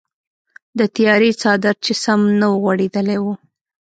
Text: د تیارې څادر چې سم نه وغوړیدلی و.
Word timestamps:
د 0.77 0.79
تیارې 0.95 1.29
څادر 1.41 1.75
چې 1.85 1.93
سم 2.03 2.21
نه 2.39 2.47
وغوړیدلی 2.53 3.17
و. 3.23 3.25